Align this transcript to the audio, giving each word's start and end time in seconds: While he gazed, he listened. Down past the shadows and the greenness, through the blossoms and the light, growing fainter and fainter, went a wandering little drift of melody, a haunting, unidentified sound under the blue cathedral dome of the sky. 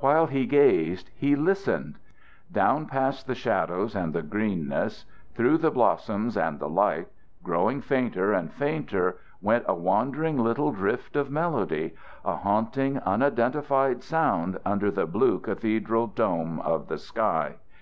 While 0.00 0.26
he 0.26 0.44
gazed, 0.44 1.08
he 1.16 1.34
listened. 1.34 1.96
Down 2.52 2.84
past 2.84 3.26
the 3.26 3.34
shadows 3.34 3.94
and 3.96 4.12
the 4.12 4.20
greenness, 4.20 5.06
through 5.34 5.56
the 5.56 5.70
blossoms 5.70 6.36
and 6.36 6.58
the 6.60 6.68
light, 6.68 7.08
growing 7.42 7.80
fainter 7.80 8.34
and 8.34 8.52
fainter, 8.52 9.16
went 9.40 9.64
a 9.66 9.74
wandering 9.74 10.36
little 10.36 10.72
drift 10.72 11.16
of 11.16 11.30
melody, 11.30 11.94
a 12.22 12.36
haunting, 12.36 12.98
unidentified 12.98 14.02
sound 14.02 14.58
under 14.66 14.90
the 14.90 15.06
blue 15.06 15.38
cathedral 15.38 16.06
dome 16.06 16.60
of 16.60 16.88
the 16.88 16.98
sky. 16.98 17.54